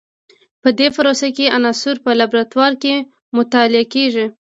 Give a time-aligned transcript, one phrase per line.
[0.61, 2.93] په دې پروسه کې عناصر په لابراتوار کې
[3.37, 4.25] مطالعه کیږي.